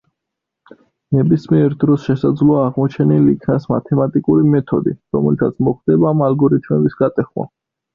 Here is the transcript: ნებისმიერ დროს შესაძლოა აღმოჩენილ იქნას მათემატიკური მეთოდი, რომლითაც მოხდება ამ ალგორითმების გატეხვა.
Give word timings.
ნებისმიერ 1.17 1.75
დროს 1.83 2.07
შესაძლოა 2.07 2.65
აღმოჩენილ 2.71 3.29
იქნას 3.37 3.71
მათემატიკური 3.75 4.51
მეთოდი, 4.59 4.99
რომლითაც 5.21 5.65
მოხდება 5.71 6.13
ამ 6.17 6.31
ალგორითმების 6.33 7.03
გატეხვა. 7.07 7.53